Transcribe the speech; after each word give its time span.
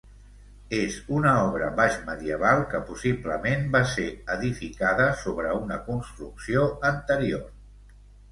És 0.75 0.95
una 1.17 1.33
obra 1.49 1.67
baixmedieval 1.79 2.61
que 2.71 2.79
possiblement 2.87 3.69
va 3.77 3.83
ser 3.91 4.07
edificada 4.37 5.07
sobre 5.25 5.53
una 5.65 5.79
construcció 5.91 6.65
anterior. 6.93 7.45